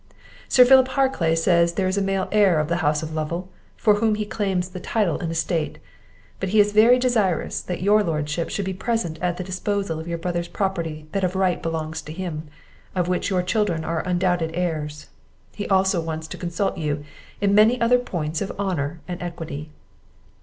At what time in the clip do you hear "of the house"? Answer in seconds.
2.59-3.03